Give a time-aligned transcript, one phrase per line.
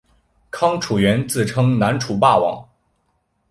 [0.49, 2.67] 康楚元自称南楚霸王。